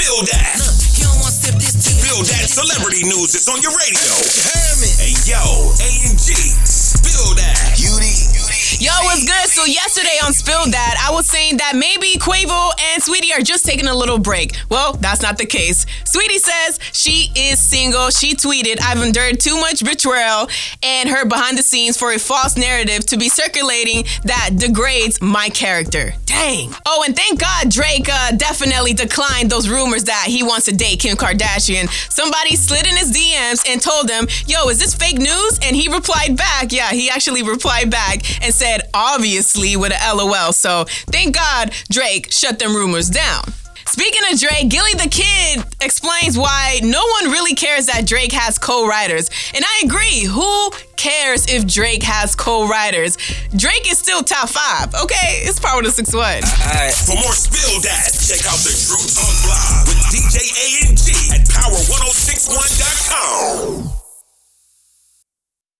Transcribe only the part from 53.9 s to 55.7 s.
is still top five, okay? It's